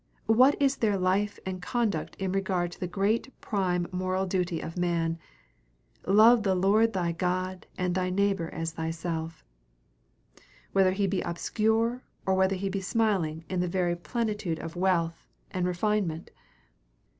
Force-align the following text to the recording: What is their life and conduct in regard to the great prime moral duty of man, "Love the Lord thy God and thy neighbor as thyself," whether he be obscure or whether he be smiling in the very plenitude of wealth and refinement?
What 0.25 0.59
is 0.59 0.77
their 0.77 0.97
life 0.97 1.37
and 1.45 1.61
conduct 1.61 2.15
in 2.15 2.31
regard 2.31 2.71
to 2.71 2.79
the 2.79 2.87
great 2.87 3.39
prime 3.39 3.85
moral 3.91 4.25
duty 4.25 4.59
of 4.59 4.75
man, 4.75 5.19
"Love 6.07 6.41
the 6.41 6.55
Lord 6.55 6.93
thy 6.93 7.11
God 7.11 7.67
and 7.77 7.93
thy 7.93 8.09
neighbor 8.09 8.49
as 8.49 8.71
thyself," 8.71 9.43
whether 10.71 10.93
he 10.93 11.05
be 11.05 11.21
obscure 11.21 12.01
or 12.25 12.33
whether 12.33 12.55
he 12.55 12.67
be 12.67 12.81
smiling 12.81 13.45
in 13.47 13.59
the 13.59 13.67
very 13.67 13.95
plenitude 13.95 14.57
of 14.57 14.75
wealth 14.75 15.27
and 15.51 15.67
refinement? 15.67 16.31